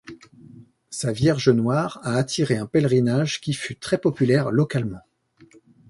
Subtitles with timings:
[0.89, 5.03] Sa Vierge noire a attiré un pèlerinage qui fut très populaire localement.